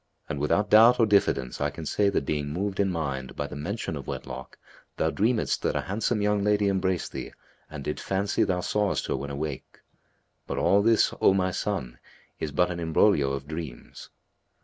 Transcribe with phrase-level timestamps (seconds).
[0.27, 3.55] and without doubt or diffidence I can say that being moved in mind by the
[3.55, 4.57] mention of wedlock
[4.97, 7.33] thou dreamedst that a handsome young lady embraced thee
[7.69, 9.81] and didst fancy thou sawest her when awake.
[10.47, 11.99] But all this, O my son,
[12.39, 14.09] is but an imbroglio of dreams."